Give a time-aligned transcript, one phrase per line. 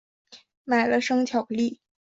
[0.63, 1.79] 买了生巧克力